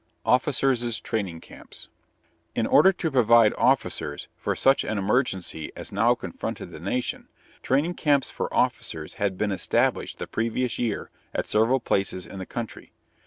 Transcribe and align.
OFFICERS' 0.25 0.99
TRAINING 0.99 1.39
CAMPS. 1.41 1.87
In 2.55 2.65
order 2.65 2.91
to 2.91 3.11
provide 3.11 3.53
officers 3.55 4.27
for 4.35 4.55
such 4.55 4.83
an 4.83 4.97
emergency 4.97 5.71
as 5.75 5.91
now 5.91 6.15
confronted 6.15 6.71
the 6.71 6.79
nation, 6.79 7.27
training 7.61 7.93
camps 7.93 8.31
for 8.31 8.51
officers 8.51 9.13
had 9.21 9.37
been 9.37 9.51
established 9.51 10.17
the 10.17 10.25
previous 10.25 10.79
year 10.79 11.11
at 11.35 11.45
several 11.47 11.79
places 11.79 12.25
in 12.25 12.39
the 12.39 12.47
country. 12.47 12.91